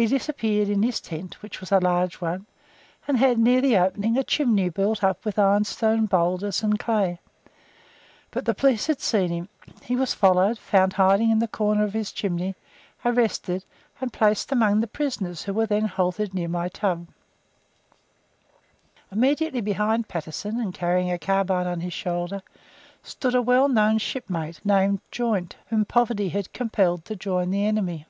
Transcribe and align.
He 0.00 0.06
disappeared 0.06 0.68
in 0.68 0.84
his 0.84 1.00
tent, 1.00 1.42
which 1.42 1.58
was 1.58 1.72
a 1.72 1.80
large 1.80 2.20
one, 2.20 2.46
and 3.08 3.16
had, 3.18 3.36
near 3.36 3.60
the 3.60 3.76
opening, 3.76 4.16
a 4.16 4.22
chimney 4.22 4.68
built 4.68 5.02
up 5.02 5.24
with 5.24 5.40
ironstone 5.40 6.06
boulders 6.06 6.62
and 6.62 6.78
clay. 6.78 7.18
But 8.30 8.44
the 8.44 8.54
police 8.54 8.86
had 8.86 9.00
seen 9.00 9.30
him; 9.30 9.48
he 9.82 9.96
was 9.96 10.14
followed, 10.14 10.56
found 10.56 10.92
hiding 10.92 11.30
in 11.32 11.40
the 11.40 11.48
corner 11.48 11.82
of 11.82 11.94
his 11.94 12.12
chimney, 12.12 12.54
arrested, 13.04 13.64
and 14.00 14.12
placed 14.12 14.52
among 14.52 14.78
the 14.82 14.86
prisoners 14.86 15.42
who 15.42 15.52
were 15.52 15.66
then 15.66 15.86
halted 15.86 16.32
near 16.32 16.48
my 16.48 16.68
tub. 16.68 17.08
Immediately 19.10 19.62
behind 19.62 20.06
Patterson, 20.06 20.60
and 20.60 20.72
carrying 20.72 21.10
a 21.10 21.18
carbine 21.18 21.66
on 21.66 21.80
his 21.80 21.92
shoulder, 21.92 22.42
stood 23.02 23.34
a 23.34 23.42
well 23.42 23.66
known 23.68 23.98
shipmate 23.98 24.60
named 24.64 25.00
Joynt, 25.10 25.56
whom 25.70 25.84
poverty 25.84 26.28
had 26.28 26.52
compelled 26.52 27.04
to 27.06 27.16
join 27.16 27.50
the 27.50 27.66
enemy. 27.66 28.06